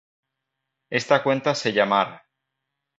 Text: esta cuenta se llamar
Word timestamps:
esta 0.89 1.21
cuenta 1.21 1.53
se 1.53 1.73
llamar 1.73 2.23